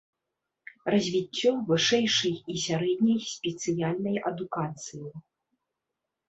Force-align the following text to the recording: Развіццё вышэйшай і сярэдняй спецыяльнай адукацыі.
Развіццё 0.93 1.51
вышэйшай 1.67 2.33
і 2.53 2.55
сярэдняй 2.63 3.19
спецыяльнай 3.35 4.15
адукацыі. 4.31 5.05